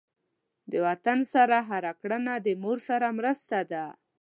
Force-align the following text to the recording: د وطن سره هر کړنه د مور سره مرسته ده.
د 0.71 0.73
وطن 0.87 1.19
سره 1.33 1.57
هر 1.69 1.85
کړنه 2.01 2.33
د 2.45 2.47
مور 2.61 2.77
سره 2.89 3.07
مرسته 3.19 3.57
ده. 3.71 3.85